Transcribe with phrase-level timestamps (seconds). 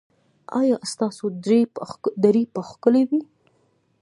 [0.59, 1.25] ایا ستاسو
[2.27, 3.21] درې به ښکلې وي؟